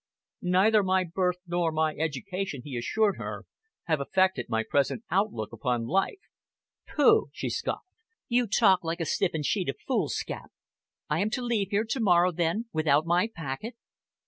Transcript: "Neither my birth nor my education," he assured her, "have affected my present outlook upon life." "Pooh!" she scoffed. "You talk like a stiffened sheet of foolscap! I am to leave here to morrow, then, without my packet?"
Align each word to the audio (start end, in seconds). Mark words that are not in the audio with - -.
"Neither 0.41 0.81
my 0.81 1.03
birth 1.03 1.37
nor 1.45 1.71
my 1.71 1.93
education," 1.93 2.63
he 2.65 2.75
assured 2.75 3.17
her, 3.17 3.45
"have 3.83 4.01
affected 4.01 4.47
my 4.49 4.63
present 4.67 5.03
outlook 5.11 5.53
upon 5.53 5.85
life." 5.85 6.17
"Pooh!" 6.87 7.27
she 7.31 7.51
scoffed. 7.51 7.85
"You 8.27 8.47
talk 8.47 8.83
like 8.83 8.99
a 8.99 9.05
stiffened 9.05 9.45
sheet 9.45 9.69
of 9.69 9.75
foolscap! 9.85 10.51
I 11.07 11.19
am 11.19 11.29
to 11.29 11.43
leave 11.43 11.69
here 11.69 11.85
to 11.87 11.99
morrow, 12.01 12.31
then, 12.31 12.65
without 12.73 13.05
my 13.05 13.29
packet?" 13.31 13.75